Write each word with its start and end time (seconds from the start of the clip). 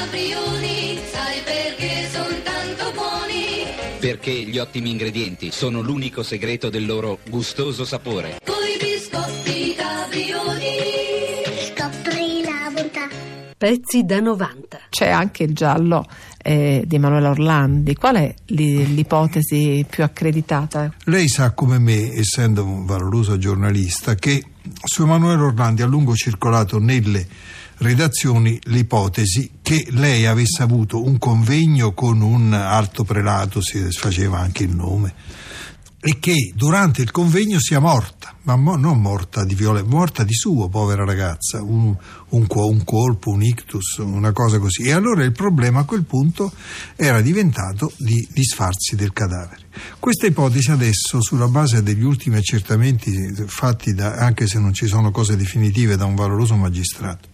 caprioli, 0.00 0.98
sai 1.10 1.40
perché 1.44 2.08
sono 2.10 2.34
tanto 2.42 2.92
buoni? 2.94 3.66
Perché 3.98 4.30
gli 4.30 4.58
ottimi 4.58 4.90
ingredienti 4.90 5.50
sono 5.50 5.82
l'unico 5.82 6.22
segreto 6.22 6.70
del 6.70 6.86
loro 6.86 7.18
gustoso 7.28 7.84
sapore. 7.84 8.38
Coi 8.44 8.78
biscotti 8.80 9.74
caprioli. 9.74 10.76
Scopri 11.68 12.42
la 12.42 12.70
bontà. 12.72 13.08
Pezzi 13.58 14.04
da 14.04 14.20
90. 14.20 14.80
C'è 14.88 15.10
anche 15.10 15.42
il 15.42 15.54
giallo 15.54 16.06
eh, 16.42 16.82
di 16.86 16.96
Emanuela 16.96 17.28
Orlandi. 17.30 17.94
Qual 17.94 18.16
è 18.16 18.34
l'i- 18.46 18.94
l'ipotesi 18.94 19.84
più 19.88 20.02
accreditata? 20.02 20.90
Lei 21.04 21.28
sa 21.28 21.52
come 21.52 21.78
me, 21.78 22.14
essendo 22.14 22.64
un 22.64 22.86
valoroso 22.86 23.36
giornalista, 23.36 24.14
che 24.14 24.44
su 24.84 25.02
Emanuele 25.02 25.42
Orlandi 25.42 25.82
a 25.82 25.86
lungo 25.86 26.14
circolato 26.14 26.78
nelle 26.78 27.26
redazioni 27.78 28.58
l'ipotesi 28.64 29.50
che 29.62 29.86
lei 29.90 30.26
avesse 30.26 30.62
avuto 30.62 31.02
un 31.02 31.18
convegno 31.18 31.92
con 31.92 32.20
un 32.20 32.52
alto 32.52 33.04
prelato, 33.04 33.62
si 33.62 33.80
faceva 33.90 34.38
anche 34.38 34.64
il 34.64 34.74
nome, 34.74 35.14
e 36.02 36.18
che 36.18 36.52
durante 36.54 37.02
il 37.02 37.10
convegno 37.10 37.60
sia 37.60 37.78
morta, 37.78 38.34
ma 38.44 38.56
mo- 38.56 38.76
non 38.76 39.00
morta 39.02 39.44
di 39.44 39.54
violenza, 39.54 39.86
morta 39.88 40.24
di 40.24 40.32
suo, 40.32 40.68
povera 40.68 41.04
ragazza, 41.04 41.62
un, 41.62 41.94
un 42.30 42.46
un 42.48 42.84
colpo, 42.84 43.30
un 43.30 43.42
ictus, 43.42 43.98
una 43.98 44.32
cosa 44.32 44.58
così. 44.58 44.84
E 44.84 44.92
allora 44.92 45.24
il 45.24 45.32
problema 45.32 45.80
a 45.80 45.84
quel 45.84 46.04
punto 46.04 46.52
era 46.96 47.20
diventato 47.20 47.92
di 47.98 48.26
disfarsi 48.32 48.96
del 48.96 49.12
cadavere. 49.12 49.68
Questa 49.98 50.26
ipotesi 50.26 50.70
adesso, 50.70 51.20
sulla 51.20 51.48
base 51.48 51.82
degli 51.82 52.02
ultimi 52.02 52.36
accertamenti 52.36 53.34
fatti, 53.46 53.92
da, 53.92 54.14
anche 54.14 54.46
se 54.46 54.58
non 54.58 54.72
ci 54.72 54.86
sono 54.86 55.10
cose 55.10 55.36
definitive, 55.36 55.96
da 55.96 56.06
un 56.06 56.14
valoroso 56.14 56.56
magistrato, 56.56 57.28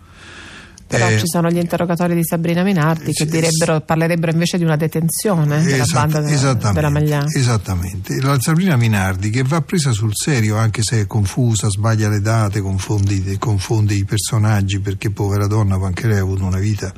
Però 0.87 1.09
eh, 1.09 1.19
ci 1.19 1.27
sono 1.27 1.51
gli 1.51 1.57
interrogatori 1.57 2.15
di 2.15 2.25
Sabrina 2.25 2.63
Minardi 2.63 3.13
che 3.13 3.27
direbbero, 3.27 3.81
parlerebbero 3.81 4.31
invece 4.31 4.57
di 4.57 4.63
una 4.63 4.77
detenzione 4.77 5.61
della 5.63 5.83
Esat- 5.83 5.93
banda 5.93 6.21
della, 6.21 6.35
esattamente, 6.35 6.73
della 6.73 6.91
Magliana. 6.91 7.27
Esattamente. 7.35 8.21
La 8.21 8.39
Sabrina 8.41 8.77
Minardi 8.77 9.31
che 9.31 9.43
va 9.43 9.61
presa 9.63 9.91
sul 9.91 10.13
serio 10.15 10.57
anche 10.57 10.83
se 10.83 11.01
è 11.01 11.07
confusa, 11.07 11.69
sbaglia 11.69 12.09
le 12.09 12.21
date, 12.21 12.61
confondi, 12.61 13.37
confonde 13.39 13.95
i 13.95 14.05
personaggi 14.05 14.79
perché 14.79 15.11
povera 15.11 15.47
donna 15.47 15.75
anche 15.75 16.07
lei 16.07 16.19
ha 16.19 16.23
avuto 16.23 16.45
una 16.45 16.59
vita 16.59 16.93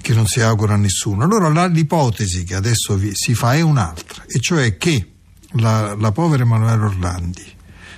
che 0.00 0.14
non 0.14 0.26
si 0.26 0.40
augura 0.40 0.74
a 0.74 0.78
nessuno. 0.78 1.24
Allora 1.24 1.66
l'ipotesi 1.66 2.44
che 2.44 2.54
adesso 2.54 2.94
vi- 2.96 3.12
si 3.12 3.34
fa 3.34 3.54
è 3.54 3.60
un'altra, 3.60 4.22
e 4.26 4.38
cioè 4.40 4.76
che 4.76 5.08
la, 5.52 5.94
la 5.94 6.12
povera 6.12 6.42
Emanuela 6.42 6.84
Orlandi, 6.84 7.44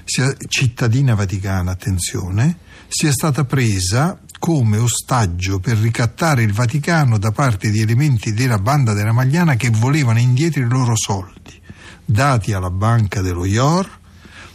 sia 0.05 0.33
cittadina 0.49 1.15
vaticana, 1.15 1.73
attenzione, 1.73 2.59
sia 2.89 3.11
stata 3.11 3.45
presa 3.45 4.21
come 4.39 4.79
ostaggio 4.79 5.59
per 5.59 5.77
ricattare 5.79 6.43
il 6.43 6.53
Vaticano 6.53 7.19
da 7.19 7.31
parte 7.31 7.71
di 7.71 7.81
elementi 7.81 8.33
della 8.33 8.59
banda 8.59 8.93
della 8.93 9.13
Magliana 9.13 9.57
che 9.57 9.71
volevano 9.71 10.19
indietro 10.19 10.63
i 10.63 10.69
loro 10.69 10.95
soldi, 10.97 11.61
dati 12.05 12.53
alla 12.53 12.71
banca 12.71 13.21
dello 13.21 13.45
IOR, 13.45 13.99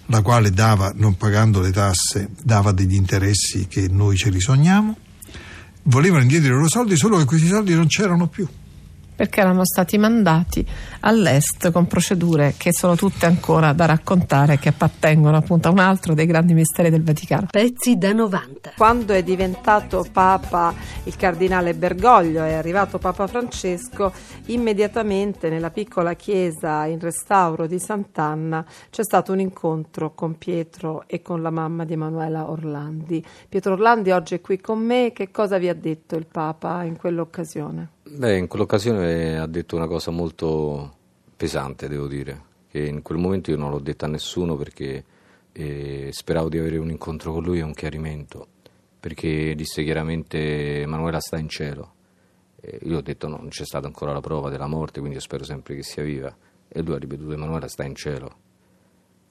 la 0.07 0.21
quale 0.21 0.51
dava, 0.51 0.91
non 0.95 1.15
pagando 1.15 1.61
le 1.61 1.71
tasse, 1.71 2.29
dava 2.43 2.71
degli 2.71 2.95
interessi 2.95 3.67
che 3.67 3.87
noi 3.89 4.17
ce 4.17 4.29
li 4.29 4.39
sogniamo, 4.39 4.97
volevano 5.83 6.21
indietro 6.21 6.49
i 6.49 6.51
loro 6.55 6.69
soldi, 6.69 6.97
solo 6.97 7.17
che 7.17 7.25
questi 7.25 7.47
soldi 7.47 7.73
non 7.73 7.87
c'erano 7.87 8.27
più. 8.27 8.47
Perché 9.21 9.41
erano 9.41 9.63
stati 9.63 9.99
mandati 9.99 10.65
all'est 11.01 11.69
con 11.69 11.85
procedure 11.85 12.55
che 12.57 12.73
sono 12.73 12.95
tutte 12.95 13.27
ancora 13.27 13.71
da 13.71 13.85
raccontare, 13.85 14.57
che 14.57 14.69
appartengono 14.69 15.37
appunto 15.37 15.67
a 15.67 15.71
un 15.71 15.77
altro 15.77 16.15
dei 16.15 16.25
grandi 16.25 16.55
misteri 16.55 16.89
del 16.89 17.03
Vaticano. 17.03 17.45
Pezzi 17.51 17.99
da 17.99 18.13
90. 18.13 18.73
Quando 18.75 19.13
è 19.13 19.21
diventato 19.21 20.03
Papa 20.11 20.73
il 21.03 21.15
cardinale 21.17 21.75
Bergoglio, 21.75 22.43
è 22.43 22.53
arrivato 22.53 22.97
Papa 22.97 23.27
Francesco, 23.27 24.11
immediatamente 24.47 25.49
nella 25.49 25.69
piccola 25.69 26.15
chiesa 26.15 26.85
in 26.85 26.99
restauro 26.99 27.67
di 27.67 27.77
Sant'Anna 27.77 28.65
c'è 28.89 29.03
stato 29.03 29.33
un 29.33 29.39
incontro 29.39 30.15
con 30.15 30.39
Pietro 30.39 31.03
e 31.05 31.21
con 31.21 31.43
la 31.43 31.51
mamma 31.51 31.85
di 31.85 31.93
Emanuela 31.93 32.49
Orlandi. 32.49 33.23
Pietro 33.47 33.73
Orlandi 33.73 34.09
oggi 34.09 34.33
è 34.33 34.41
qui 34.41 34.59
con 34.59 34.79
me, 34.79 35.11
che 35.13 35.29
cosa 35.29 35.59
vi 35.59 35.69
ha 35.69 35.75
detto 35.75 36.15
il 36.15 36.25
Papa 36.25 36.81
in 36.81 36.97
quell'occasione? 36.97 37.99
Beh, 38.03 38.37
in 38.37 38.47
quell'occasione 38.47 39.39
ha 39.39 39.45
detto 39.45 39.75
una 39.75 39.87
cosa 39.87 40.11
molto 40.11 40.97
pesante, 41.35 41.87
devo 41.87 42.07
dire, 42.07 42.41
che 42.67 42.85
in 42.85 43.01
quel 43.01 43.19
momento 43.19 43.51
io 43.51 43.57
non 43.57 43.69
l'ho 43.69 43.79
detta 43.79 44.05
a 44.05 44.09
nessuno 44.09 44.55
perché 44.55 45.03
eh, 45.51 46.09
speravo 46.11 46.49
di 46.49 46.57
avere 46.57 46.77
un 46.77 46.89
incontro 46.89 47.31
con 47.33 47.43
lui 47.43 47.59
e 47.59 47.63
un 47.63 47.73
chiarimento, 47.73 48.47
perché 48.99 49.53
disse 49.55 49.83
chiaramente 49.83 50.81
Emanuela 50.81 51.19
sta 51.19 51.37
in 51.37 51.47
cielo. 51.47 51.93
E 52.59 52.79
io 52.83 52.97
ho 52.97 53.01
detto 53.01 53.27
no, 53.27 53.37
non 53.37 53.49
c'è 53.49 53.65
stata 53.65 53.87
ancora 53.87 54.13
la 54.13 54.21
prova 54.21 54.49
della 54.49 54.67
morte, 54.67 54.99
quindi 54.99 55.17
io 55.17 55.21
spero 55.21 55.43
sempre 55.43 55.75
che 55.75 55.83
sia 55.83 56.03
viva. 56.03 56.35
E 56.67 56.81
lui 56.81 56.95
ha 56.95 56.99
ripetuto 56.99 57.33
Emanuela 57.33 57.67
sta 57.67 57.83
in 57.83 57.95
cielo. 57.95 58.35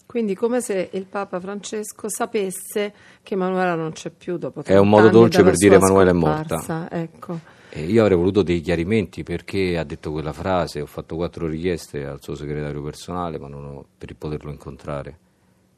Quindi 0.06 0.34
come 0.34 0.60
se 0.60 0.90
il 0.92 1.06
Papa 1.06 1.38
Francesco 1.38 2.08
sapesse 2.08 2.92
che 3.22 3.34
Emanuela 3.34 3.74
non 3.74 3.92
c'è 3.92 4.10
più 4.10 4.38
dopo 4.38 4.62
È 4.64 4.76
un 4.76 4.88
30 4.88 4.96
modo 4.96 5.08
dolce 5.08 5.42
per 5.42 5.54
dire 5.54 5.76
Emanuela 5.76 6.10
è 6.10 6.14
morta. 6.14 6.88
Ecco. 6.90 7.58
E 7.72 7.84
io 7.84 8.02
avrei 8.02 8.16
voluto 8.16 8.42
dei 8.42 8.60
chiarimenti 8.60 9.22
perché 9.22 9.78
ha 9.78 9.84
detto 9.84 10.10
quella 10.10 10.32
frase, 10.32 10.80
ho 10.80 10.86
fatto 10.86 11.14
quattro 11.14 11.46
richieste 11.46 12.04
al 12.04 12.20
suo 12.20 12.34
segretario 12.34 12.82
personale 12.82 13.38
ho- 13.64 13.86
per 13.96 14.14
poterlo 14.16 14.50
incontrare, 14.50 15.18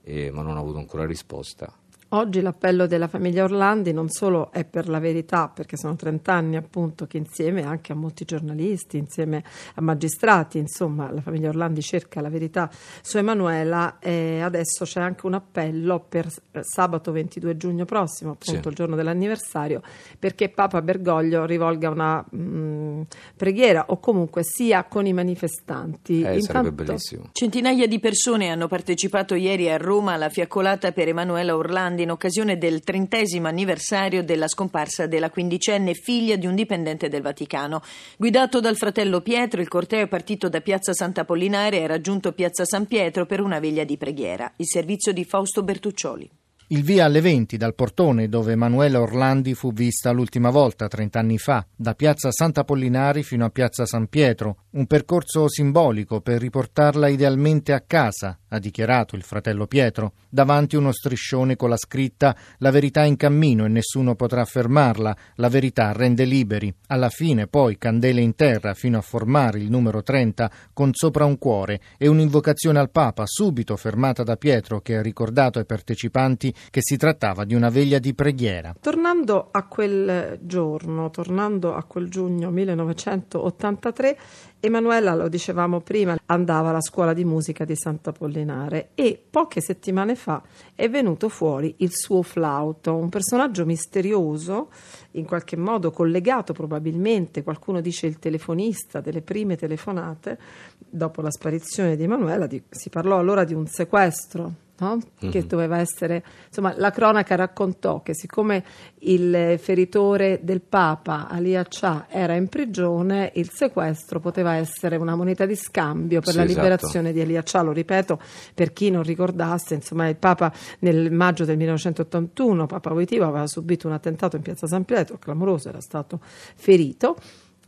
e- 0.02 0.30
ma 0.30 0.40
non 0.42 0.56
ho 0.56 0.60
avuto 0.60 0.78
ancora 0.78 1.04
risposta. 1.04 1.70
Oggi 2.14 2.42
l'appello 2.42 2.86
della 2.86 3.08
famiglia 3.08 3.42
Orlandi 3.44 3.90
non 3.94 4.10
solo 4.10 4.52
è 4.52 4.66
per 4.66 4.86
la 4.90 4.98
verità, 4.98 5.48
perché 5.48 5.78
sono 5.78 5.96
30 5.96 6.30
anni 6.30 6.56
appunto 6.56 7.06
che 7.06 7.16
insieme 7.16 7.64
anche 7.64 7.92
a 7.92 7.94
molti 7.94 8.26
giornalisti, 8.26 8.98
insieme 8.98 9.42
a 9.76 9.80
magistrati, 9.80 10.58
insomma 10.58 11.10
la 11.10 11.22
famiglia 11.22 11.48
Orlandi 11.48 11.80
cerca 11.80 12.20
la 12.20 12.28
verità 12.28 12.68
su 13.00 13.16
Emanuela 13.16 13.98
e 13.98 14.40
adesso 14.42 14.84
c'è 14.84 15.00
anche 15.00 15.24
un 15.24 15.32
appello 15.32 16.04
per 16.06 16.26
eh, 16.50 16.60
sabato 16.62 17.12
22 17.12 17.56
giugno 17.56 17.86
prossimo, 17.86 18.32
appunto 18.32 18.60
Sì. 18.60 18.68
il 18.68 18.74
giorno 18.74 18.94
dell'anniversario, 18.94 19.80
perché 20.18 20.50
Papa 20.50 20.82
Bergoglio 20.82 21.46
rivolga 21.46 21.88
una 21.88 22.22
mh, 22.28 23.06
preghiera 23.38 23.86
o 23.88 23.98
comunque 24.00 24.42
sia 24.44 24.84
con 24.84 25.06
i 25.06 25.14
manifestanti. 25.14 26.18
Eh, 26.20 26.42
sarebbe 26.42 26.68
Intanto- 26.68 26.72
bellissimo. 26.72 27.28
Centinaia 27.32 27.86
di 27.88 27.98
persone 27.98 28.50
hanno 28.50 28.68
partecipato 28.68 29.34
ieri 29.34 29.70
a 29.70 29.78
Roma 29.78 30.12
alla 30.12 30.28
fiaccolata 30.28 30.92
per 30.92 31.08
Emanuela 31.08 31.56
Orlandi 31.56 32.00
in 32.02 32.10
occasione 32.10 32.58
del 32.58 32.82
trentesimo 32.82 33.48
anniversario 33.48 34.22
della 34.22 34.48
scomparsa 34.48 35.06
della 35.06 35.30
quindicenne 35.30 35.94
figlia 35.94 36.36
di 36.36 36.46
un 36.46 36.54
dipendente 36.54 37.08
del 37.08 37.22
Vaticano. 37.22 37.82
Guidato 38.16 38.60
dal 38.60 38.76
fratello 38.76 39.20
Pietro, 39.20 39.60
il 39.60 39.68
corteo 39.68 40.04
è 40.04 40.08
partito 40.08 40.48
da 40.48 40.60
Piazza 40.60 40.92
Sant'Apollinare 40.92 41.78
e 41.78 41.84
ha 41.84 41.88
raggiunto 41.88 42.32
Piazza 42.32 42.64
San 42.64 42.86
Pietro 42.86 43.26
per 43.26 43.40
una 43.40 43.60
veglia 43.60 43.84
di 43.84 43.96
preghiera. 43.96 44.52
Il 44.56 44.66
servizio 44.66 45.12
di 45.12 45.24
Fausto 45.24 45.62
Bertuccioli. 45.62 46.30
Il 46.72 46.84
via 46.84 47.04
alle 47.04 47.20
20 47.20 47.58
dal 47.58 47.74
portone 47.74 48.30
dove 48.30 48.52
Emanuela 48.52 48.98
Orlandi 48.98 49.52
fu 49.52 49.74
vista 49.74 50.10
l'ultima 50.10 50.48
volta, 50.48 50.88
30 50.88 51.18
anni 51.18 51.36
fa, 51.36 51.66
da 51.76 51.94
piazza 51.94 52.30
Sant'Apollinari 52.32 53.22
fino 53.22 53.44
a 53.44 53.50
piazza 53.50 53.84
San 53.84 54.06
Pietro, 54.06 54.56
un 54.70 54.86
percorso 54.86 55.50
simbolico 55.50 56.22
per 56.22 56.40
riportarla 56.40 57.08
idealmente 57.08 57.74
a 57.74 57.82
casa, 57.86 58.38
ha 58.48 58.58
dichiarato 58.58 59.16
il 59.16 59.22
fratello 59.22 59.66
Pietro, 59.66 60.14
davanti 60.30 60.76
uno 60.76 60.92
striscione 60.92 61.56
con 61.56 61.68
la 61.68 61.76
scritta 61.76 62.34
La 62.58 62.70
verità 62.70 63.02
è 63.02 63.06
in 63.06 63.16
cammino 63.16 63.66
e 63.66 63.68
nessuno 63.68 64.14
potrà 64.14 64.42
fermarla, 64.46 65.14
la 65.34 65.48
verità 65.50 65.92
rende 65.92 66.24
liberi. 66.24 66.74
Alla 66.86 67.10
fine 67.10 67.48
poi 67.48 67.76
candele 67.76 68.22
in 68.22 68.34
terra 68.34 68.72
fino 68.72 68.96
a 68.96 69.02
formare 69.02 69.58
il 69.58 69.68
numero 69.68 70.02
30 70.02 70.50
con 70.72 70.90
sopra 70.94 71.26
un 71.26 71.36
cuore 71.36 71.80
e 71.98 72.08
un'invocazione 72.08 72.78
al 72.78 72.90
Papa 72.90 73.24
subito 73.26 73.76
fermata 73.76 74.22
da 74.22 74.36
Pietro 74.36 74.80
che 74.80 74.96
ha 74.96 75.02
ricordato 75.02 75.58
ai 75.58 75.66
partecipanti 75.66 76.54
che 76.70 76.80
si 76.82 76.96
trattava 76.96 77.44
di 77.44 77.54
una 77.54 77.68
veglia 77.68 77.98
di 77.98 78.14
preghiera. 78.14 78.74
Tornando 78.78 79.48
a 79.50 79.64
quel 79.64 80.38
giorno, 80.42 81.10
tornando 81.10 81.74
a 81.74 81.82
quel 81.84 82.08
giugno 82.08 82.50
1983, 82.50 84.18
Emanuela, 84.64 85.16
lo 85.16 85.28
dicevamo 85.28 85.80
prima, 85.80 86.16
andava 86.26 86.68
alla 86.68 86.80
scuola 86.80 87.12
di 87.12 87.24
musica 87.24 87.64
di 87.64 87.74
Sant'Apollinare 87.74 88.90
e 88.94 89.20
poche 89.28 89.60
settimane 89.60 90.14
fa 90.14 90.40
è 90.76 90.88
venuto 90.88 91.28
fuori 91.28 91.74
il 91.78 91.90
suo 91.92 92.22
flauto, 92.22 92.94
un 92.94 93.08
personaggio 93.08 93.64
misterioso, 93.64 94.70
in 95.12 95.24
qualche 95.24 95.56
modo 95.56 95.90
collegato 95.90 96.52
probabilmente, 96.52 97.42
qualcuno 97.42 97.80
dice 97.80 98.06
il 98.06 98.20
telefonista 98.20 99.00
delle 99.00 99.20
prime 99.20 99.56
telefonate, 99.56 100.38
dopo 100.78 101.22
la 101.22 101.30
sparizione 101.32 101.96
di 101.96 102.04
Emanuela, 102.04 102.46
di- 102.46 102.62
si 102.70 102.88
parlò 102.88 103.18
allora 103.18 103.42
di 103.42 103.54
un 103.54 103.66
sequestro 103.66 104.61
no? 104.78 104.98
che 105.18 105.40
Mhm. 105.40 105.46
doveva 105.46 105.78
essere, 105.78 106.24
insomma, 106.48 106.74
la 106.76 106.90
cronaca 106.90 107.34
raccontò 107.36 108.02
che 108.02 108.14
siccome 108.14 108.64
il 109.00 109.56
feritore 109.58 110.40
del 110.42 110.60
Papa 110.60 111.28
Ali 111.28 111.56
Accia 111.56 112.06
era 112.08 112.34
in 112.34 112.48
prigione, 112.48 113.30
il 113.36 113.48
sequestro 113.50 114.18
poteva 114.20 114.54
essere 114.54 114.96
una 114.96 115.14
moneta 115.14 115.46
di 115.46 115.54
scambio 115.54 116.20
per 116.20 116.30
Sì, 116.30 116.36
la 116.36 116.42
esatto. 116.44 116.58
liberazione 116.60 117.12
di 117.12 117.20
Ali 117.20 117.36
Accia. 117.36 117.62
Lo 117.62 117.72
ripeto 117.72 118.18
per 118.54 118.72
chi 118.72 118.90
non 118.90 119.02
ricordasse, 119.02 119.74
insomma, 119.74 120.08
il 120.08 120.16
Papa 120.16 120.52
nel 120.80 121.12
maggio 121.12 121.44
del 121.44 121.56
1981, 121.58 122.66
Papa 122.66 122.90
Voitivo 122.90 123.24
aveva 123.24 123.46
subito 123.46 123.86
un 123.86 123.92
attentato 123.92 124.36
in 124.36 124.42
piazza 124.42 124.66
San 124.66 124.84
Pietro, 124.84 125.18
clamoroso, 125.18 125.68
era 125.68 125.80
stato 125.80 126.20
ferito. 126.56 127.16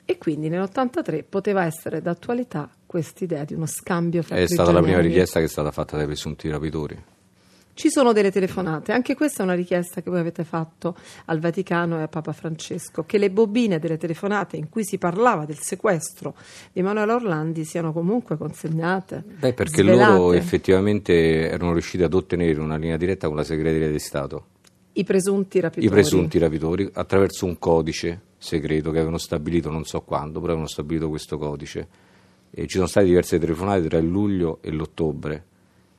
E 0.06 0.18
quindi 0.18 0.50
nell'83 0.50 1.24
poteva 1.26 1.64
essere 1.64 2.02
d'attualità 2.02 2.68
quest'idea 2.94 3.42
di 3.42 3.54
uno 3.54 3.66
scambio 3.66 4.22
fra 4.22 4.36
È 4.36 4.46
stata 4.46 4.70
la 4.70 4.80
prima 4.80 5.00
richiesta 5.00 5.40
che 5.40 5.46
è 5.46 5.48
stata 5.48 5.72
fatta 5.72 5.96
dai 5.96 6.06
presunti 6.06 6.48
rapitori. 6.48 6.96
Ci 7.74 7.90
sono 7.90 8.12
delle 8.12 8.30
telefonate, 8.30 8.92
anche 8.92 9.16
questa 9.16 9.42
è 9.42 9.44
una 9.44 9.56
richiesta 9.56 10.00
che 10.00 10.10
voi 10.10 10.20
avete 10.20 10.44
fatto 10.44 10.94
al 11.24 11.40
Vaticano 11.40 11.98
e 11.98 12.02
a 12.02 12.06
Papa 12.06 12.32
Francesco, 12.32 13.02
che 13.02 13.18
le 13.18 13.32
bobine 13.32 13.80
delle 13.80 13.96
telefonate 13.96 14.56
in 14.56 14.68
cui 14.68 14.84
si 14.84 14.96
parlava 14.96 15.44
del 15.44 15.58
sequestro 15.58 16.36
di 16.72 16.78
Emanuele 16.78 17.14
Orlandi 17.14 17.64
siano 17.64 17.92
comunque 17.92 18.36
consegnate. 18.36 19.24
Beh, 19.40 19.54
perché 19.54 19.82
svelate. 19.82 20.12
loro 20.12 20.32
effettivamente 20.34 21.50
erano 21.50 21.72
riusciti 21.72 22.04
ad 22.04 22.14
ottenere 22.14 22.60
una 22.60 22.76
linea 22.76 22.96
diretta 22.96 23.26
con 23.26 23.34
la 23.34 23.42
segreteria 23.42 23.90
di 23.90 23.98
Stato. 23.98 24.46
I 24.92 25.02
presunti 25.02 25.58
rapitori. 25.58 25.86
I 25.86 25.90
presunti 25.90 26.38
rapitori 26.38 26.88
attraverso 26.92 27.44
un 27.44 27.58
codice 27.58 28.20
segreto 28.38 28.92
che 28.92 28.98
avevano 28.98 29.18
stabilito 29.18 29.68
non 29.68 29.82
so 29.82 30.02
quando, 30.02 30.34
però 30.34 30.52
avevano 30.52 30.68
stabilito 30.68 31.08
questo 31.08 31.38
codice. 31.38 32.12
E 32.56 32.68
ci 32.68 32.76
sono 32.76 32.86
state 32.86 33.06
diverse 33.06 33.38
telefonate 33.40 33.88
tra 33.88 33.98
il 33.98 34.06
luglio 34.06 34.58
e 34.60 34.70
l'ottobre, 34.70 35.44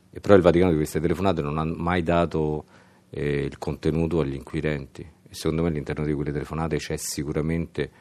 e 0.10 0.22
però 0.22 0.36
il 0.36 0.42
Vaticano 0.42 0.72
di 0.72 0.78
queste 0.78 1.02
telefonate 1.02 1.42
non 1.42 1.58
ha 1.58 1.66
mai 1.66 2.02
dato 2.02 2.64
eh, 3.10 3.42
il 3.42 3.58
contenuto 3.58 4.22
agli 4.22 4.36
inquirenti. 4.36 5.02
E 5.02 5.34
secondo 5.34 5.64
me 5.64 5.68
all'interno 5.68 6.06
di 6.06 6.14
quelle 6.14 6.32
telefonate 6.32 6.78
c'è 6.78 6.96
sicuramente 6.96 7.92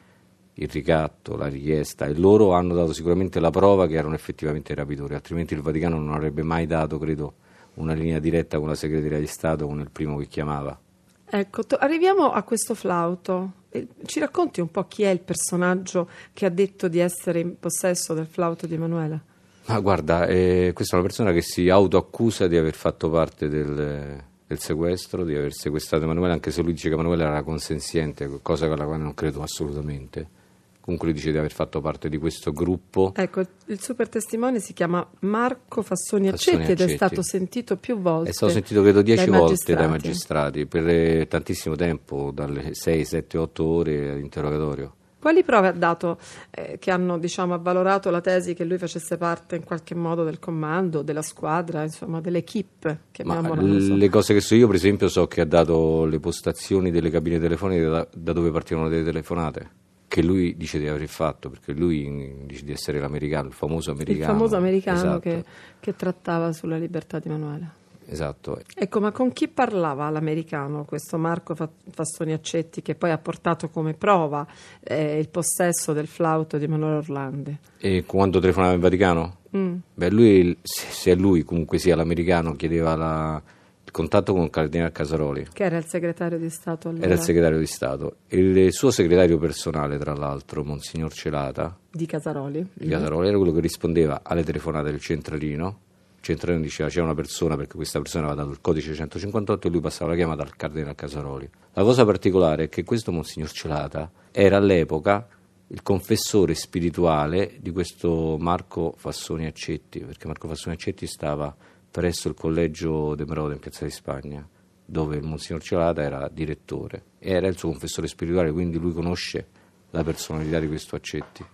il 0.54 0.68
ricatto, 0.68 1.34
la 1.34 1.48
richiesta, 1.48 2.06
e 2.06 2.14
loro 2.14 2.52
hanno 2.52 2.74
dato 2.74 2.92
sicuramente 2.92 3.40
la 3.40 3.50
prova 3.50 3.88
che 3.88 3.94
erano 3.94 4.14
effettivamente 4.14 4.70
i 4.70 4.76
rapitori, 4.76 5.14
altrimenti 5.14 5.54
il 5.54 5.60
Vaticano 5.60 5.98
non 5.98 6.14
avrebbe 6.14 6.44
mai 6.44 6.66
dato, 6.66 6.96
credo, 6.98 7.34
una 7.74 7.94
linea 7.94 8.20
diretta 8.20 8.60
con 8.60 8.68
la 8.68 8.76
segreteria 8.76 9.18
di 9.18 9.26
Stato, 9.26 9.66
con 9.66 9.80
il 9.80 9.90
primo 9.90 10.16
che 10.16 10.28
chiamava. 10.28 10.78
Ecco, 11.26 11.64
to- 11.64 11.74
arriviamo 11.74 12.30
a 12.30 12.44
questo 12.44 12.76
flauto. 12.76 13.63
Eh, 13.76 13.88
Ci 14.04 14.20
racconti 14.20 14.60
un 14.60 14.70
po' 14.70 14.86
chi 14.86 15.02
è 15.02 15.10
il 15.10 15.18
personaggio 15.18 16.08
che 16.32 16.46
ha 16.46 16.48
detto 16.48 16.86
di 16.86 17.00
essere 17.00 17.40
in 17.40 17.58
possesso 17.58 18.14
del 18.14 18.26
flauto 18.26 18.68
di 18.68 18.74
Emanuela? 18.74 19.20
Ma 19.66 19.80
guarda, 19.80 20.26
eh, 20.26 20.70
questa 20.72 20.94
è 20.94 20.98
una 21.00 21.08
persona 21.08 21.32
che 21.32 21.40
si 21.40 21.68
autoaccusa 21.68 22.46
di 22.46 22.56
aver 22.56 22.74
fatto 22.74 23.10
parte 23.10 23.48
del, 23.48 24.22
del 24.46 24.58
sequestro, 24.60 25.24
di 25.24 25.34
aver 25.34 25.52
sequestrato 25.52 26.04
Emanuele, 26.04 26.34
anche 26.34 26.52
se 26.52 26.62
lui 26.62 26.72
dice 26.72 26.86
che 26.86 26.94
Emanuele 26.94 27.24
era 27.24 27.42
consenziente, 27.42 28.38
cosa 28.42 28.66
alla 28.66 28.84
quale 28.84 29.02
non 29.02 29.14
credo 29.14 29.42
assolutamente. 29.42 30.42
Comunque 30.84 31.08
lui 31.08 31.16
dice 31.16 31.32
di 31.32 31.38
aver 31.38 31.52
fatto 31.52 31.80
parte 31.80 32.10
di 32.10 32.18
questo 32.18 32.52
gruppo. 32.52 33.12
Ecco, 33.16 33.40
il 33.66 33.80
super 33.80 34.06
testimone 34.08 34.60
si 34.60 34.74
chiama 34.74 35.06
Marco 35.20 35.80
Fassoni 35.80 36.24
Fassoni 36.28 36.28
Accetti 36.28 36.72
ed 36.72 36.80
è 36.80 36.94
stato 36.94 37.22
sentito 37.22 37.76
più 37.76 37.98
volte. 37.98 38.30
È 38.30 38.32
stato 38.32 38.52
sentito 38.52 38.82
credo 38.82 39.02
dieci 39.02 39.28
volte 39.30 39.74
dai 39.74 39.88
magistrati. 39.88 40.66
per 40.66 40.86
eh, 40.88 41.26
tantissimo 41.28 41.76
tempo, 41.76 42.30
dalle 42.32 42.74
6, 42.74 43.04
7, 43.04 43.38
8 43.38 43.64
ore 43.64 44.10
all'interrogatorio. 44.10 44.94
Quali 45.18 45.42
prove 45.42 45.68
ha 45.68 45.72
dato 45.72 46.18
eh, 46.50 46.76
che 46.78 46.90
hanno 46.90 47.18
diciamo, 47.18 47.54
avvalorato 47.54 48.10
la 48.10 48.20
tesi 48.20 48.52
che 48.52 48.64
lui 48.64 48.76
facesse 48.76 49.16
parte 49.16 49.56
in 49.56 49.64
qualche 49.64 49.94
modo 49.94 50.22
del 50.22 50.38
comando, 50.38 51.00
della 51.00 51.22
squadra, 51.22 51.82
insomma, 51.82 52.20
dell'equipe? 52.20 53.04
So. 53.10 53.94
le 53.96 54.08
cose 54.10 54.34
che 54.34 54.40
so 54.42 54.54
io, 54.54 54.66
per 54.66 54.76
esempio, 54.76 55.08
so 55.08 55.26
che 55.26 55.40
ha 55.40 55.46
dato 55.46 56.04
le 56.04 56.20
postazioni 56.20 56.90
delle 56.90 57.08
cabine 57.08 57.40
telefoniche 57.40 57.84
da, 57.84 58.06
da 58.14 58.32
dove 58.34 58.50
partivano 58.50 58.88
le 58.88 59.02
telefonate, 59.02 59.70
che 60.14 60.22
lui 60.22 60.56
dice 60.56 60.78
di 60.78 60.86
aver 60.86 61.08
fatto, 61.08 61.50
perché 61.50 61.72
lui 61.72 62.08
mm, 62.08 62.46
dice 62.46 62.64
di 62.64 62.70
essere 62.70 63.00
l'americano, 63.00 63.48
il 63.48 63.52
famoso 63.52 63.90
Il 63.90 63.96
americano. 63.96 64.32
famoso 64.34 64.54
americano 64.54 64.96
Esatto, 64.98 65.18
che, 65.18 65.44
che 65.80 65.96
trattava 65.96 66.52
sulla 66.52 66.76
libertà 66.78 67.18
di 67.18 67.26
Emanuele. 67.26 67.68
Esatto. 68.06 68.60
Ecco, 68.76 69.00
ma 69.00 69.10
con 69.10 69.32
chi 69.32 69.48
parlava 69.48 70.08
l'americano, 70.10 70.84
questo 70.84 71.18
Marco 71.18 71.56
Fa- 71.56 71.68
Fassoni 71.90 72.32
Accetti, 72.32 72.80
che 72.80 72.94
poi 72.94 73.10
ha 73.10 73.18
portato 73.18 73.70
come 73.70 73.94
prova 73.94 74.46
eh, 74.80 75.18
il 75.18 75.28
possesso 75.30 75.92
del 75.92 76.06
flauto 76.06 76.58
di 76.58 76.64
Emanuele 76.64 76.96
Orlandi? 76.98 77.58
E 77.78 78.04
quando 78.06 78.38
telefonava 78.38 78.74
in 78.74 78.80
Vaticano? 78.80 79.38
Mm. 79.56 79.74
Beh, 79.94 80.10
lui, 80.10 80.56
se, 80.62 80.86
se 80.90 81.10
è 81.10 81.14
lui 81.16 81.42
comunque 81.42 81.78
sia 81.78 81.96
l'americano, 81.96 82.54
chiedeva 82.54 82.94
la- 82.94 83.42
il 83.44 83.63
contatto 83.94 84.32
con 84.32 84.42
il 84.42 84.50
cardinale 84.50 84.90
Casaroli. 84.90 85.46
Che 85.52 85.62
era 85.62 85.76
il 85.76 85.84
segretario 85.84 86.36
di 86.36 86.50
Stato 86.50 86.88
allora 86.88 87.04
Era 87.04 87.14
il 87.14 87.20
segretario 87.20 87.58
di 87.60 87.66
Stato. 87.66 88.16
Il 88.26 88.72
suo 88.72 88.90
segretario 88.90 89.38
personale, 89.38 89.98
tra 89.98 90.14
l'altro, 90.14 90.64
Monsignor 90.64 91.12
Celata, 91.12 91.78
di 91.92 92.04
Casaroli. 92.04 92.66
di 92.74 92.88
Casaroli, 92.88 93.28
era 93.28 93.36
quello 93.36 93.52
che 93.52 93.60
rispondeva 93.60 94.22
alle 94.24 94.42
telefonate 94.42 94.90
del 94.90 94.98
centralino. 94.98 95.78
Il 96.16 96.22
centralino 96.22 96.60
diceva 96.60 96.88
c'è 96.88 97.00
una 97.00 97.14
persona 97.14 97.54
perché 97.54 97.76
questa 97.76 98.00
persona 98.00 98.26
aveva 98.26 98.42
dato 98.42 98.52
il 98.52 98.60
codice 98.60 98.94
158 98.94 99.68
e 99.68 99.70
lui 99.70 99.80
passava 99.80 100.10
la 100.10 100.16
chiamata 100.16 100.42
al 100.42 100.56
cardinale 100.56 100.96
Casaroli. 100.96 101.48
La 101.74 101.84
cosa 101.84 102.04
particolare 102.04 102.64
è 102.64 102.68
che 102.68 102.82
questo 102.82 103.12
Monsignor 103.12 103.52
Celata 103.52 104.10
era 104.32 104.56
all'epoca 104.56 105.24
il 105.68 105.82
confessore 105.82 106.54
spirituale 106.56 107.58
di 107.60 107.70
questo 107.70 108.36
Marco 108.40 108.92
Fassoni 108.96 109.46
Accetti, 109.46 110.00
perché 110.00 110.26
Marco 110.26 110.48
Fassoni 110.48 110.74
Accetti 110.74 111.06
stava 111.06 111.54
presso 111.94 112.26
il 112.26 112.34
collegio 112.34 113.14
De 113.14 113.24
Merode 113.24 113.54
in 113.54 113.60
Piazza 113.60 113.84
di 113.84 113.92
Spagna, 113.92 114.44
dove 114.84 115.14
il 115.14 115.22
Monsignor 115.22 115.62
Celata 115.62 116.02
era 116.02 116.28
direttore 116.28 117.04
era 117.20 117.46
il 117.46 117.56
suo 117.56 117.68
confessore 117.68 118.08
spirituale, 118.08 118.50
quindi 118.50 118.78
lui 118.78 118.92
conosce 118.92 119.46
la 119.90 120.02
personalità 120.02 120.58
di 120.58 120.66
questo 120.66 120.96
Accetti. 120.96 121.46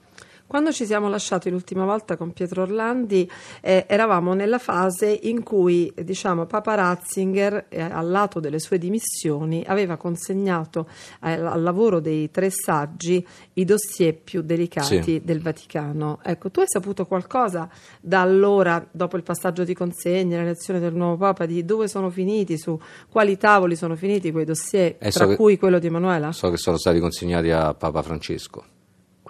Quando 0.51 0.73
ci 0.73 0.85
siamo 0.85 1.09
lasciati 1.09 1.49
l'ultima 1.49 1.85
volta 1.85 2.17
con 2.17 2.33
Pietro 2.33 2.63
Orlandi, 2.63 3.31
eh, 3.61 3.85
eravamo 3.87 4.33
nella 4.35 4.59
fase 4.59 5.07
in 5.23 5.45
cui 5.45 5.93
diciamo, 5.95 6.45
Papa 6.47 6.75
Ratzinger, 6.75 7.67
eh, 7.69 7.81
al 7.81 8.11
lato 8.11 8.41
delle 8.41 8.59
sue 8.59 8.77
dimissioni, 8.77 9.63
aveva 9.65 9.97
consegnato 9.97 10.89
eh, 11.23 11.35
al 11.35 11.63
lavoro 11.63 12.01
dei 12.01 12.33
tre 12.33 12.51
saggi 12.51 13.25
i 13.53 13.65
dossier 13.65 14.17
più 14.17 14.43
delicati 14.43 15.03
Sì. 15.05 15.21
del 15.23 15.41
Vaticano. 15.41 16.19
Ecco, 16.21 16.51
tu 16.51 16.59
hai 16.59 16.67
saputo 16.69 17.07
qualcosa 17.07 17.69
da 18.01 18.21
allora, 18.21 18.85
dopo 18.91 19.17
il 19.17 19.23
passaggio 19.23 19.63
di 19.63 19.73
consegne, 19.73 20.37
l'elezione 20.37 20.81
del 20.81 20.97
nuovo 20.97 21.17
Papa, 21.17 21.47
di 21.47 21.65
dove 21.65 21.87
sono 21.87 22.11
finiti, 22.11 22.59
su 22.59 22.77
quali 23.09 23.37
tavoli 23.37 23.77
sono 23.77 23.95
finiti 23.95 24.33
quei 24.33 24.45
dossier, 24.47 24.97
Eh, 24.99 25.13
so 25.13 25.19
tra 25.21 25.29
che- 25.29 25.37
cui 25.37 25.57
quello 25.59 25.79
di 25.79 25.87
Emanuela? 25.87 26.33
So 26.33 26.51
che 26.51 26.57
sono 26.57 26.77
stati 26.77 26.99
consegnati 26.99 27.53
a 27.53 27.73
Papa 27.73 28.03
Francesco, 28.03 28.65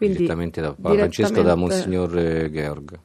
Quindi, 0.00 0.16
direttamente 0.16 0.60
da 0.62 0.72
Papa 0.72 0.94
Francesco 0.94 1.42
da 1.42 1.42
direttamente- 1.42 1.74
Monsignor 1.74 2.18
eh, 2.18 2.50
Georg, 2.50 3.00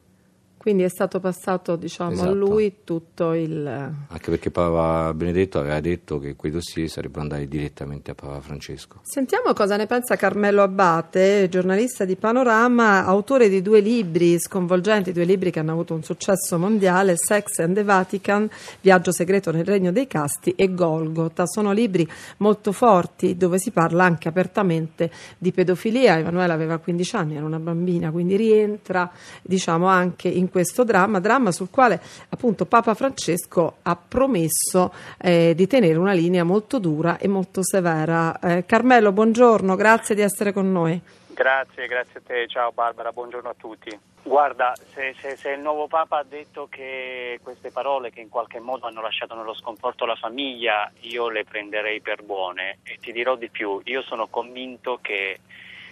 Quindi 0.66 0.82
è 0.82 0.88
stato 0.88 1.20
passato 1.20 1.76
diciamo, 1.76 2.10
a 2.10 2.14
Esatto. 2.14 2.34
lui 2.34 2.78
tutto 2.82 3.34
il... 3.34 3.64
anche 3.64 4.30
perché 4.30 4.50
Papa 4.50 5.14
Benedetto 5.14 5.60
aveva 5.60 5.78
detto 5.78 6.18
che 6.18 6.34
quei 6.34 6.50
dossier 6.50 6.88
sarebbero 6.88 7.20
andati 7.20 7.46
direttamente 7.46 8.10
a 8.10 8.14
Papa 8.16 8.40
Francesco. 8.40 8.98
Sentiamo 9.04 9.52
cosa 9.52 9.76
ne 9.76 9.86
pensa 9.86 10.16
Carmelo 10.16 10.62
Abbate, 10.62 11.48
giornalista 11.48 12.04
di 12.04 12.16
Panorama, 12.16 13.04
autore 13.04 13.48
di 13.48 13.62
due 13.62 13.78
libri 13.78 14.40
sconvolgenti, 14.40 15.12
due 15.12 15.22
libri 15.22 15.52
che 15.52 15.60
hanno 15.60 15.70
avuto 15.70 15.94
un 15.94 16.02
successo 16.02 16.58
mondiale, 16.58 17.16
Sex 17.16 17.60
and 17.60 17.76
the 17.76 17.84
Vatican, 17.84 18.50
Viaggio 18.80 19.12
segreto 19.12 19.52
nel 19.52 19.64
regno 19.64 19.92
dei 19.92 20.08
casti 20.08 20.50
e 20.56 20.74
Golgotha. 20.74 21.46
Sono 21.46 21.70
libri 21.70 22.04
molto 22.38 22.72
forti 22.72 23.36
dove 23.36 23.60
si 23.60 23.70
parla 23.70 24.02
anche 24.02 24.26
apertamente 24.26 25.12
di 25.38 25.52
pedofilia. 25.52 26.18
Emanuela 26.18 26.54
aveva 26.54 26.78
15 26.78 27.14
anni, 27.14 27.36
era 27.36 27.46
una 27.46 27.60
bambina, 27.60 28.10
quindi 28.10 28.34
rientra 28.34 29.08
diciamo 29.42 29.86
anche 29.86 30.26
in 30.26 30.48
questo 30.48 30.54
dramma, 30.84 31.20
dramma 31.20 31.52
sul 31.52 31.70
quale 31.70 32.00
appunto 32.28 32.66
Papa 32.66 32.94
Francesco 32.94 33.76
ha 33.82 33.96
promesso 33.96 34.92
eh, 35.18 35.54
di 35.54 35.66
tenere 35.66 35.98
una 35.98 36.12
linea 36.12 36.44
molto 36.44 36.78
dura 36.78 37.18
e 37.18 37.28
molto 37.28 37.62
severa. 37.62 38.38
Eh, 38.38 38.64
Carmelo, 38.66 39.12
buongiorno, 39.12 39.74
grazie 39.76 40.14
di 40.14 40.22
essere 40.22 40.52
con 40.52 40.70
noi. 40.72 41.00
Grazie, 41.28 41.86
grazie 41.86 42.20
a 42.20 42.22
te, 42.26 42.46
ciao 42.48 42.72
Barbara, 42.72 43.12
buongiorno 43.12 43.50
a 43.50 43.54
tutti. 43.56 43.98
Guarda, 44.22 44.72
se, 44.92 45.14
se- 45.20 45.36
se 45.36 45.50
il 45.50 45.60
nuovo 45.60 45.86
Papa 45.86 46.18
ha 46.18 46.24
detto 46.24 46.66
che 46.68 47.38
queste 47.42 47.70
parole 47.70 48.10
che 48.10 48.20
in 48.20 48.28
qualche 48.28 48.58
modo 48.58 48.86
hanno 48.86 49.00
lasciato 49.00 49.36
nello 49.36 49.54
sconforto 49.54 50.04
la 50.04 50.16
famiglia, 50.16 50.90
io 51.00 51.28
le 51.28 51.44
prenderei 51.44 52.00
per 52.00 52.24
buone 52.24 52.78
e 52.82 52.98
ti 53.00 53.12
dirò 53.12 53.36
di 53.36 53.50
più, 53.50 53.80
io 53.84 54.02
sono 54.02 54.26
convinto 54.26 54.98
che 55.00 55.38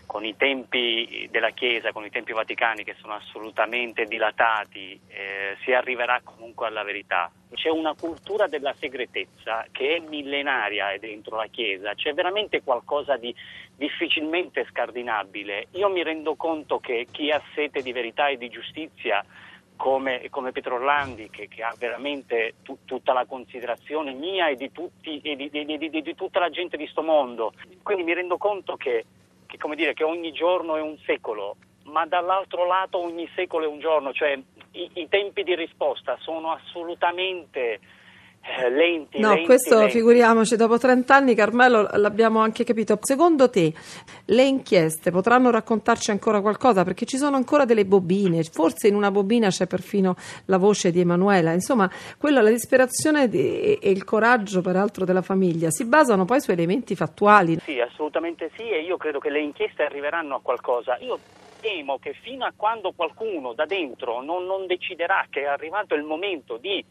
con 0.06 0.24
i 0.24 0.36
tempi 0.36 1.28
della 1.30 1.50
Chiesa, 1.50 1.92
con 1.92 2.04
i 2.04 2.10
tempi 2.10 2.32
vaticani 2.32 2.84
che 2.84 2.94
sono 3.00 3.14
assolutamente 3.14 4.04
dilatati, 4.04 4.98
eh, 5.08 5.56
si 5.62 5.72
arriverà 5.72 6.20
comunque 6.22 6.66
alla 6.66 6.82
verità. 6.82 7.30
C'è 7.52 7.68
una 7.68 7.94
cultura 7.94 8.46
della 8.46 8.74
segretezza 8.78 9.66
che 9.70 9.96
è 9.96 10.00
millenaria 10.00 10.96
dentro 10.98 11.36
la 11.36 11.46
Chiesa, 11.46 11.94
c'è 11.94 12.12
veramente 12.14 12.62
qualcosa 12.62 13.16
di 13.16 13.34
difficilmente 13.76 14.66
scardinabile. 14.70 15.66
Io 15.72 15.88
mi 15.88 16.02
rendo 16.02 16.34
conto 16.36 16.78
che 16.78 17.06
chi 17.10 17.30
ha 17.30 17.42
sete 17.54 17.82
di 17.82 17.92
verità 17.92 18.28
e 18.28 18.36
di 18.36 18.48
giustizia 18.48 19.24
come, 19.76 20.28
come 20.30 20.52
Pietro 20.52 20.76
Orlandi, 20.76 21.28
che, 21.30 21.48
che 21.48 21.62
ha 21.62 21.74
veramente 21.76 22.54
tu, 22.62 22.78
tutta 22.84 23.12
la 23.12 23.24
considerazione 23.26 24.12
mia 24.12 24.48
e, 24.48 24.56
di, 24.56 24.70
tutti, 24.72 25.20
e 25.20 25.36
di, 25.36 25.50
di, 25.50 26.02
di, 26.02 26.14
tutta 26.14 26.38
la 26.38 26.50
gente 26.50 26.76
di 26.76 26.86
sto 26.86 27.02
mondo. 27.02 27.52
Quindi 27.82 28.04
mi 28.04 28.14
rendo 28.14 28.36
conto 28.36 28.76
che, 28.76 29.04
che, 29.46 29.58
dire, 29.74 29.94
che 29.94 30.04
ogni 30.04 30.32
giorno 30.32 30.76
è 30.76 30.80
un 30.80 30.98
secolo, 31.04 31.56
ma 31.84 32.06
dall'altro 32.06 32.66
lato 32.66 32.98
ogni 32.98 33.28
secolo 33.34 33.64
è 33.64 33.68
un 33.68 33.80
giorno, 33.80 34.12
cioè 34.12 34.38
i, 34.72 34.90
i 34.94 35.08
tempi 35.08 35.42
di 35.42 35.54
risposta 35.54 36.16
sono 36.20 36.52
assolutamente 36.52 37.80
lenti. 38.70 39.20
No, 39.20 39.30
lenti, 39.30 39.44
questo 39.44 39.78
lenti. 39.78 39.92
figuriamoci, 39.92 40.56
dopo 40.56 40.78
30 40.78 41.14
anni 41.14 41.34
Carmelo 41.34 41.88
l'abbiamo 41.92 42.40
anche 42.40 42.64
capito. 42.64 42.98
Secondo 43.00 43.50
te 43.50 43.72
le 44.26 44.42
inchieste 44.42 45.10
potranno 45.10 45.50
raccontarci 45.50 46.10
ancora 46.10 46.40
qualcosa? 46.40 46.84
Perché 46.84 47.06
ci 47.06 47.16
sono 47.16 47.36
ancora 47.36 47.64
delle 47.64 47.84
bobine, 47.84 48.42
forse 48.44 48.88
in 48.88 48.94
una 48.94 49.10
bobina 49.10 49.48
c'è 49.48 49.66
perfino 49.66 50.16
la 50.46 50.58
voce 50.58 50.90
di 50.90 51.00
Emanuela, 51.00 51.52
insomma, 51.52 51.90
quella, 52.18 52.42
la 52.42 52.50
disperazione 52.50 53.28
di, 53.28 53.78
e 53.78 53.90
il 53.90 54.04
coraggio 54.04 54.60
peraltro 54.60 55.04
della 55.04 55.22
famiglia 55.22 55.70
si 55.70 55.84
basano 55.84 56.24
poi 56.24 56.40
su 56.40 56.50
elementi 56.50 56.94
fattuali. 56.94 57.58
Sì, 57.64 57.80
assolutamente 57.80 58.50
sì 58.56 58.68
e 58.68 58.82
io 58.82 58.96
credo 58.96 59.18
che 59.18 59.30
le 59.30 59.40
inchieste 59.40 59.82
arriveranno 59.82 60.36
a 60.36 60.40
qualcosa. 60.40 60.96
Io 61.00 61.18
temo 61.60 61.98
che 61.98 62.14
fino 62.20 62.44
a 62.44 62.52
quando 62.54 62.92
qualcuno 62.92 63.54
da 63.54 63.64
dentro 63.64 64.20
non, 64.20 64.44
non 64.44 64.66
deciderà 64.66 65.26
che 65.30 65.42
è 65.42 65.46
arrivato 65.46 65.94
il 65.94 66.02
momento 66.02 66.58
di 66.58 66.84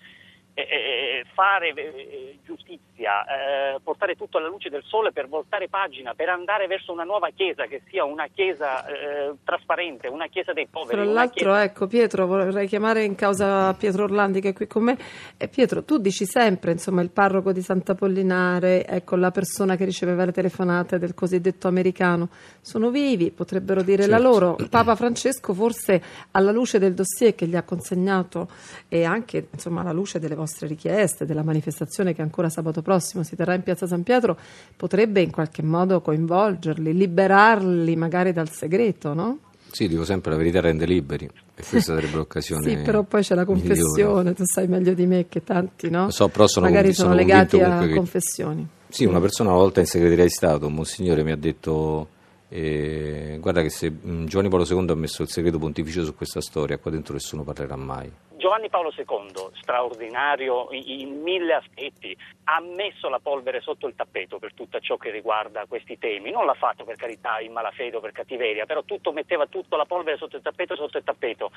eh, 0.54 1.26
fare 1.34 1.74
eh, 1.74 2.40
giustizia, 2.44 3.26
eh, 3.26 3.80
portare 3.84 4.16
tutto 4.16 4.38
alla 4.38 4.48
luce 4.48 4.70
del 4.70 4.84
sole 4.86 5.12
per 5.12 5.28
voltare 5.28 5.68
pagina, 5.68 6.14
per 6.14 6.30
andare 6.30 6.68
verso 6.68 6.92
una 6.92 7.04
nuova 7.04 7.30
chiesa 7.32 7.66
che 7.66 7.82
sia 7.90 8.04
una 8.04 8.28
chiesa 8.28 8.86
eh, 8.86 9.34
trasparente, 9.44 10.08
una 10.08 10.28
chiesa 10.28 10.54
dei 10.54 10.68
poveri. 10.68 11.02
Tra 11.02 11.12
l'altro, 11.12 11.52
chiesa... 11.52 11.64
ecco 11.64 11.88
Pietro, 11.88 12.28
vorrei 12.28 12.68
chiamare 12.68 13.04
in 13.04 13.16
causa 13.16 13.74
Pietro 13.74 14.04
Orlandi 14.04 14.42
che 14.42 14.50
è 14.50 14.54
qui 14.54 14.68
con 14.68 14.84
me. 14.84 14.98
Eh, 15.38 15.48
Pietro, 15.48 15.84
tu 15.84 15.98
dici 15.98 16.26
sempre, 16.26 16.72
insomma, 16.72 17.02
il 17.02 17.10
parroco 17.10 17.52
di 17.52 17.62
Sant'Apollinare, 17.62 18.86
ecco, 18.86 19.16
la 19.16 19.32
persona 19.32 19.76
che 19.76 19.86
riceveva 19.86 20.26
le 20.26 20.32
telefonate 20.32 21.00
del 21.00 21.16
cosiddetto 21.16 21.68
americano, 21.68 22.30
sono 22.62 22.92
vivi, 22.92 23.32
potrebbero 23.32 23.82
dire 23.82 24.04
certo. 24.04 24.18
la 24.18 24.22
loro. 24.22 24.56
Papa 24.70 24.96
Francesco 24.96 25.54
forse 25.54 26.02
alla 26.32 26.52
luce 26.52 26.78
del 26.78 26.94
dossier 26.94 27.34
che 27.34 27.48
gli 27.48 27.56
ha 27.56 27.64
consegnato 27.64 28.48
e 28.88 29.04
anche, 29.04 29.48
insomma, 29.52 29.82
alla 29.82 29.92
luce 29.92 30.20
delle 30.20 30.36
vostre 30.36 30.42
richieste, 30.66 31.26
della 31.26 31.44
manifestazione 31.44 32.14
che 32.14 32.22
ancora 32.22 32.50
sabato 32.50 32.82
prossimo 32.82 33.24
si 33.24 33.36
terrà 33.36 33.54
in 33.54 33.64
piazza 33.64 33.88
San 33.88 34.04
Pietro, 34.04 34.38
potrebbe 34.76 35.22
in 35.22 35.32
qualche 35.32 35.62
modo 35.62 36.02
coinvolgerli, 36.02 36.94
liberarli 36.94 37.96
magari 37.96 38.32
dal 38.32 38.50
segreto, 38.50 39.14
no? 39.14 39.40
Sì, 39.72 39.88
dico 39.88 40.06
sempre 40.06 40.32
la 40.32 40.38
verità 40.38 40.62
rende 40.62 40.86
liberi 40.86 41.26
e 41.26 41.64
questa 41.68 41.94
sarebbe 41.98 42.16
l'occasione. 42.16 42.68
sì, 42.68 42.78
però 42.78 43.04
poi 43.04 43.24
c'è 43.24 43.36
la 43.36 43.46
confessione, 43.46 44.04
migliore. 44.04 44.34
tu 44.34 44.44
sai 44.46 44.68
meglio 44.68 44.94
di 44.94 45.06
me 45.06 45.26
che 45.28 45.44
tanti, 45.44 45.90
no? 45.90 46.06
Lo 46.06 46.12
so, 46.12 46.28
però 46.28 46.48
sono 46.48 46.68
magari 46.68 46.94
sono 46.94 47.10
sono 47.10 47.20
legati 47.20 47.60
a 47.60 47.80
che... 47.80 47.94
confessioni. 47.94 48.68
Sì, 48.88 49.06
una 49.06 49.20
persona 49.20 49.50
una 49.50 49.58
volta 49.58 49.80
in 49.80 49.88
segreteria 49.88 50.26
di 50.26 50.30
Stato, 50.30 50.68
un 50.68 50.74
monsignore 50.74 51.24
mi 51.24 51.32
ha 51.32 51.36
detto 51.36 52.08
eh, 52.56 53.40
guarda 53.42 53.64
che 53.64 53.72
se 53.72 53.92
Giovanni 54.26 54.50
Paolo 54.50 54.64
II 54.64 54.92
ha 54.92 54.96
messo 54.96 55.24
il 55.24 55.30
segreto 55.30 55.58
pontificio 55.58 56.06
su 56.06 56.14
questa 56.14 56.40
storia, 56.40 56.78
qua 56.78 56.92
dentro 56.92 57.16
nessuno 57.16 57.42
parlerà 57.42 57.76
mai. 57.76 58.12
Giovanni 58.44 58.68
Paolo 58.68 58.92
II, 58.94 59.52
straordinario 59.54 60.68
in 60.72 61.22
mille 61.22 61.54
aspetti, 61.54 62.14
ha 62.44 62.60
messo 62.60 63.08
la 63.08 63.20
polvere 63.20 63.62
sotto 63.62 63.88
il 63.88 63.96
tappeto 63.96 64.38
per 64.38 64.54
tutto 64.54 64.82
ciò 64.82 64.98
che 64.98 65.12
riguarda 65.12 65.66
questi 65.66 65.98
temi. 65.98 66.30
Non 66.30 66.46
l'ha 66.46 66.54
fatto 66.54 66.84
per 66.84 66.98
carità 66.98 67.40
in 67.40 67.54
malafede 67.54 67.96
o 67.96 68.00
per 68.02 68.12
cattiveria, 68.12 68.66
però 68.66 68.84
tutto, 68.84 69.14
metteva 69.14 69.46
tutta 69.46 69.78
la 69.78 69.86
polvere 69.86 70.18
sotto 70.18 70.36
il 70.36 70.42
tappeto, 70.42 70.76
sotto 70.76 70.98
il 70.98 71.06
tappeto. 71.06 71.52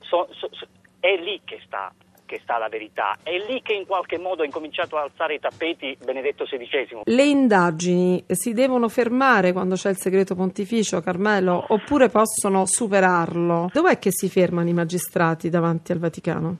So, 0.00 0.26
so, 0.32 0.48
so, 0.50 0.66
è 0.98 1.14
lì 1.18 1.40
che 1.44 1.60
sta 1.66 1.92
che 2.26 2.40
sta 2.42 2.58
la 2.58 2.68
verità. 2.68 3.16
È 3.22 3.36
lì 3.36 3.62
che 3.62 3.74
in 3.74 3.86
qualche 3.86 4.18
modo 4.18 4.42
ha 4.42 4.44
incominciato 4.44 4.96
a 4.96 5.02
alzare 5.02 5.34
i 5.34 5.40
tappeti 5.40 5.96
Benedetto 6.02 6.44
XVI. 6.44 7.02
Le 7.04 7.24
indagini 7.24 8.24
si 8.28 8.52
devono 8.52 8.88
fermare 8.88 9.52
quando 9.52 9.74
c'è 9.74 9.90
il 9.90 9.96
segreto 9.96 10.34
pontificio, 10.34 11.00
Carmelo, 11.00 11.64
oppure 11.68 12.08
possono 12.08 12.66
superarlo? 12.66 13.70
Dov'è 13.72 13.98
che 13.98 14.10
si 14.10 14.28
fermano 14.28 14.68
i 14.68 14.72
magistrati 14.72 15.48
davanti 15.48 15.92
al 15.92 15.98
Vaticano? 15.98 16.58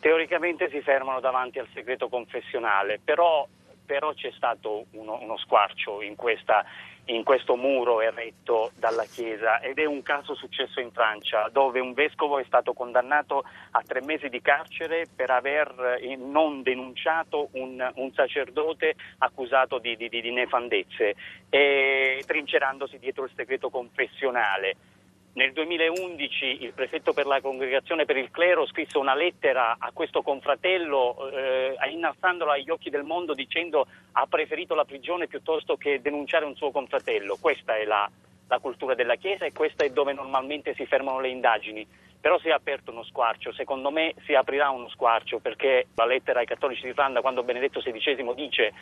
Teoricamente 0.00 0.68
si 0.70 0.80
fermano 0.80 1.20
davanti 1.20 1.58
al 1.58 1.68
segreto 1.74 2.08
confessionale, 2.08 3.00
però, 3.02 3.46
però 3.84 4.12
c'è 4.14 4.30
stato 4.36 4.84
uno, 4.92 5.18
uno 5.20 5.36
squarcio 5.38 6.02
in 6.02 6.14
questa 6.14 6.64
in 7.08 7.22
questo 7.24 7.56
muro 7.56 8.00
eretto 8.00 8.70
dalla 8.76 9.04
Chiesa 9.04 9.60
ed 9.60 9.78
è 9.78 9.84
un 9.84 10.02
caso 10.02 10.34
successo 10.34 10.80
in 10.80 10.90
Francia 10.90 11.48
dove 11.50 11.80
un 11.80 11.92
vescovo 11.92 12.38
è 12.38 12.44
stato 12.44 12.72
condannato 12.72 13.44
a 13.70 13.82
tre 13.86 14.02
mesi 14.02 14.28
di 14.28 14.40
carcere 14.40 15.06
per 15.14 15.30
aver 15.30 15.98
eh, 16.00 16.16
non 16.16 16.62
denunciato 16.62 17.48
un, 17.52 17.90
un 17.94 18.12
sacerdote 18.12 18.94
accusato 19.18 19.78
di, 19.78 19.96
di, 19.96 20.08
di 20.08 20.30
nefandezze, 20.30 21.14
trincerandosi 21.48 22.98
dietro 22.98 23.24
il 23.24 23.30
segreto 23.34 23.70
confessionale. 23.70 24.76
Nel 25.34 25.52
2011 25.52 26.64
il 26.64 26.72
prefetto 26.72 27.12
per 27.12 27.26
la 27.26 27.40
congregazione 27.40 28.04
per 28.04 28.16
il 28.16 28.30
clero 28.30 28.66
scrisse 28.66 28.98
una 28.98 29.14
lettera 29.14 29.76
a 29.78 29.90
questo 29.92 30.22
confratello 30.22 31.30
eh, 31.30 31.76
innalzandola 31.90 32.54
agli 32.54 32.70
occhi 32.70 32.90
del 32.90 33.04
mondo 33.04 33.34
dicendo 33.34 33.86
ha 34.12 34.26
preferito 34.26 34.74
la 34.74 34.84
prigione 34.84 35.28
piuttosto 35.28 35.76
che 35.76 36.00
denunciare 36.00 36.44
un 36.44 36.56
suo 36.56 36.72
confratello. 36.72 37.36
Questa 37.40 37.76
è 37.76 37.84
la, 37.84 38.10
la 38.48 38.58
cultura 38.58 38.94
della 38.94 39.14
Chiesa 39.14 39.44
e 39.44 39.52
questa 39.52 39.84
è 39.84 39.90
dove 39.90 40.12
normalmente 40.12 40.74
si 40.74 40.86
fermano 40.86 41.20
le 41.20 41.28
indagini. 41.28 41.86
Però 42.20 42.36
si 42.40 42.48
è 42.48 42.50
aperto 42.50 42.90
uno 42.90 43.04
squarcio, 43.04 43.52
secondo 43.52 43.92
me 43.92 44.14
si 44.24 44.34
aprirà 44.34 44.70
uno 44.70 44.88
squarcio 44.88 45.38
perché 45.38 45.86
la 45.94 46.04
lettera 46.04 46.40
ai 46.40 46.46
cattolici 46.46 46.82
d'Irlanda 46.82 47.20
quando 47.20 47.44
Benedetto 47.44 47.80
XVI 47.80 48.34
dice 48.34 48.72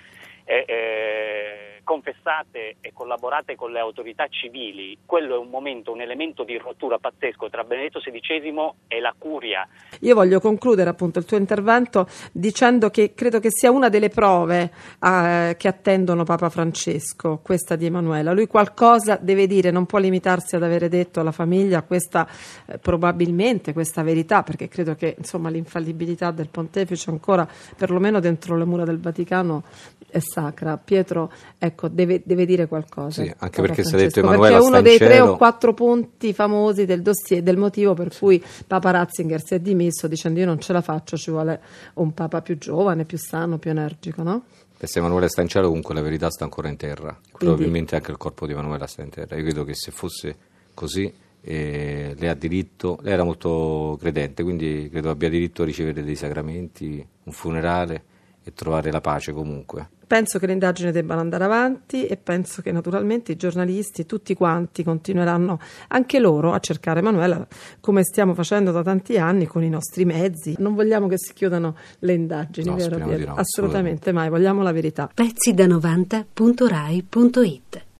eh, 0.45 0.65
eh, 0.67 1.66
confessate 1.87 2.79
e 2.81 2.93
collaborate 2.93 3.55
con 3.55 3.71
le 3.71 3.79
autorità 3.79 4.27
civili, 4.27 4.99
quello 5.07 5.37
è 5.37 5.39
un 5.39 5.49
momento, 5.49 5.93
un 5.93 6.01
elemento 6.01 6.43
di 6.43 6.59
rottura 6.59 6.99
pazzesco 6.99 7.49
tra 7.49 7.63
Benedetto 7.63 8.01
XVI 8.01 8.73
e 8.89 8.99
la 8.99 9.15
curia. 9.17 9.67
Io 10.01 10.15
voglio 10.17 10.41
concludere 10.41 10.91
appunto 10.91 11.21
il 11.21 11.25
tuo 11.25 11.37
intervento 11.37 12.09
dicendo 12.33 12.91
che 12.91 13.15
credo 13.15 13.39
che 13.39 13.51
sia 13.53 13.71
una 13.71 13.89
delle 13.89 14.09
prove 14.09 14.73
eh, 15.01 15.55
che 15.57 15.69
attendono 15.69 16.25
Papa 16.25 16.51
Francesco, 16.51 17.39
questa 17.41 17.77
di 17.77 17.87
Emanuela. 17.87 18.33
Lui 18.33 18.49
qualcosa 18.49 19.17
deve 19.17 19.47
dire, 19.47 19.71
non 19.71 19.87
può 19.87 20.01
limitarsi 20.01 20.57
ad 20.57 20.65
avere 20.65 20.89
detto 20.89 21.21
alla 21.21 21.31
famiglia 21.31 21.83
questa 21.83 22.27
eh, 22.67 22.79
probabilmente 22.79 23.73
questa 23.73 24.03
verità, 24.03 24.43
perché 24.43 24.67
credo 24.67 24.97
che 24.97 25.15
insomma 25.17 25.51
l'infallibilità 25.51 26.33
del 26.33 26.49
pontefice 26.49 27.11
ancora 27.11 27.47
perlomeno 27.77 28.19
dentro 28.19 28.57
le 28.57 28.65
mura 28.65 28.85
del 28.85 28.99
Vaticano 28.99 29.63
è 30.09 30.19
sacra. 30.21 30.77
Pietro, 30.77 31.31
ecco, 31.77 31.89
deve, 31.89 32.23
deve 32.25 32.47
dire 32.47 32.67
qualcosa. 32.67 33.23
Sì, 33.23 33.33
anche 33.37 33.61
perché 33.61 33.85
si 33.85 33.95
è 33.95 33.99
detto 33.99 34.21
Emanuela 34.21 34.57
Perché 34.57 34.65
è 34.65 34.69
uno 34.69 34.81
dei 34.81 34.97
tre 34.97 35.21
o 35.21 35.37
quattro 35.37 35.75
punti 35.75 36.33
famosi 36.33 36.87
del 36.87 37.03
dossier, 37.03 37.43
del 37.43 37.59
motivo 37.59 37.93
per 37.93 38.17
cui 38.17 38.43
Papa 38.67 38.91
Ratzinger 38.91 39.45
si 39.45 39.55
è 39.55 39.61
dimesso 39.61 40.09
dicendo 40.09 40.41
io 40.41 40.47
non 40.47 40.59
ce 40.59 40.73
la 40.73 40.81
faccio, 40.81 41.17
ci 41.17 41.31
vuole 41.31 41.61
un 41.95 42.15
Papa 42.15 42.41
più 42.41 42.57
giovane, 42.57 43.05
più 43.05 43.19
sano, 43.19 43.59
più 43.59 43.71
energico, 43.71 44.23
no? 44.23 44.45
E 44.79 44.87
se 44.87 44.99
Emanuele 44.99 45.29
sta 45.29 45.43
in 45.43 45.49
cielo 45.49 45.69
comunque 45.69 45.95
la 45.95 46.03
verità 46.03 46.31
sta 46.31 46.45
ancora 46.45 46.69
in 46.69 46.77
terra. 46.77 47.13
Quindi... 47.13 47.37
Probabilmente 47.39 47.95
anche 47.95 48.11
il 48.11 48.17
corpo 48.17 48.47
di 48.47 48.53
Emanuela 48.53 48.87
sta 48.87 49.03
in 49.03 49.11
terra. 49.11 49.37
Io 49.37 49.43
credo 49.43 49.65
che 49.65 49.75
se 49.75 49.91
fosse 49.91 50.37
così 50.75 51.13
eh, 51.41 52.15
lei 52.19 52.29
ha 52.29 52.35
diritto, 52.35 52.99
lei 53.03 53.13
era 53.13 53.25
molto 53.25 53.97
credente, 54.01 54.43
quindi 54.43 54.89
credo 54.91 55.11
abbia 55.11 55.29
diritto 55.29 55.63
a 55.63 55.65
ricevere 55.65 56.03
dei 56.03 56.17
sacramenti, 56.17 57.07
un 57.23 57.33
funerale 57.33 58.05
e 58.43 58.53
trovare 58.53 58.91
la 58.91 59.01
pace 59.01 59.33
comunque. 59.33 59.91
Penso 60.07 60.39
che 60.39 60.47
le 60.47 60.53
indagini 60.53 60.93
debbano 60.93 61.21
andare 61.21 61.45
avanti 61.45 62.07
e 62.07 62.17
penso 62.17 62.63
che 62.63 62.71
naturalmente 62.71 63.33
i 63.33 63.37
giornalisti, 63.37 64.07
tutti 64.07 64.35
quanti, 64.35 64.85
continueranno 64.85 65.59
anche 65.89 66.21
loro 66.21 66.53
a 66.53 66.61
cercare 66.61 67.01
Emanuela, 67.01 67.45
come 67.81 68.05
stiamo 68.05 68.35
facendo 68.35 68.71
da 68.71 68.83
tanti 68.83 69.19
anni 69.19 69.47
con 69.47 69.65
i 69.65 69.69
nostri 69.69 70.05
mezzi. 70.05 70.55
Non 70.59 70.75
vogliamo 70.75 71.09
che 71.09 71.19
si 71.19 71.33
chiudano 71.33 71.75
le 72.01 72.13
indagini, 72.13 72.69
no, 72.69 72.77
vero 72.77 72.99
Piero? 72.99 73.27
No, 73.27 73.35
assolutamente 73.35 74.13
mai, 74.13 74.29
vogliamo 74.29 74.63
la 74.63 74.73
verità. 74.73 75.11
Pezzi 75.13 75.55
da 75.55 75.67
90.rai.it 75.67 77.87